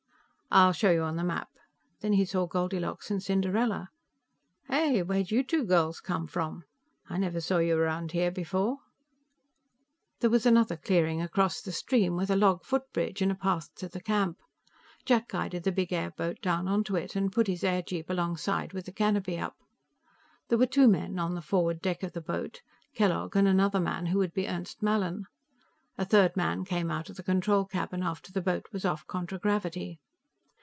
"I'll 0.53 0.73
show 0.73 0.91
you 0.91 1.03
on 1.03 1.15
the 1.15 1.23
map." 1.23 1.47
Then 2.01 2.11
he 2.11 2.25
saw 2.25 2.45
Goldilocks 2.45 3.09
and 3.09 3.23
Cinderella. 3.23 3.89
"Hey! 4.67 5.01
Where'd 5.01 5.31
you 5.31 5.43
two 5.45 5.63
girls 5.63 6.01
come 6.01 6.27
from? 6.27 6.65
I 7.07 7.17
never 7.17 7.39
saw 7.39 7.59
you 7.59 7.77
around 7.77 8.11
here 8.11 8.31
before." 8.31 8.79
There 10.19 10.29
was 10.29 10.45
another 10.45 10.75
clearing 10.75 11.21
across 11.21 11.61
the 11.61 11.71
stream, 11.71 12.17
with 12.17 12.29
a 12.29 12.35
log 12.35 12.65
footbridge 12.65 13.21
and 13.21 13.31
a 13.31 13.35
path 13.35 13.73
to 13.75 13.87
the 13.87 14.01
camp. 14.01 14.39
Jack 15.05 15.29
guided 15.29 15.63
the 15.63 15.71
big 15.71 15.93
airboat 15.93 16.41
down 16.41 16.67
onto 16.67 16.97
it, 16.97 17.15
and 17.15 17.31
put 17.31 17.47
his 17.47 17.63
airjeep 17.63 18.09
alongside 18.09 18.73
with 18.73 18.85
the 18.87 18.91
canopy 18.91 19.39
up. 19.39 19.55
There 20.49 20.57
were 20.57 20.65
two 20.65 20.89
men 20.89 21.17
on 21.17 21.33
the 21.33 21.41
forward 21.41 21.81
deck 21.81 22.03
of 22.03 22.11
the 22.11 22.19
boat, 22.19 22.61
Kellogg 22.93 23.37
and 23.37 23.47
another 23.47 23.79
man 23.79 24.07
who 24.07 24.17
would 24.19 24.33
be 24.33 24.49
Ernst 24.49 24.83
Mallin. 24.83 25.27
A 25.97 26.03
third 26.03 26.35
man 26.35 26.65
came 26.65 26.91
out 26.91 27.09
of 27.09 27.15
the 27.15 27.23
control 27.23 27.63
cabin 27.63 28.03
after 28.03 28.33
the 28.33 28.41
boat 28.41 28.65
was 28.73 28.83
off 28.83 29.07
contragravity. 29.07 30.01